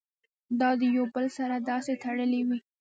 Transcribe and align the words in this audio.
دا 0.59 0.69
د 0.79 0.81
يو 0.95 1.05
بل 1.15 1.25
سره 1.37 1.55
داسې 1.71 1.91
تړلي 2.03 2.41
وي 2.47 2.59